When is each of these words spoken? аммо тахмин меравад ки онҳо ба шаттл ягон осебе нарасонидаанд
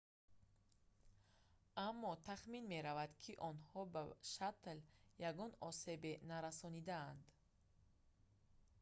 аммо 1.87 2.11
тахмин 2.27 2.65
меравад 2.73 3.11
ки 3.21 3.33
онҳо 3.49 3.81
ба 3.93 4.01
шаттл 4.33 4.79
ягон 5.29 5.51
осебе 5.69 6.13
нарасонидаанд 6.29 7.23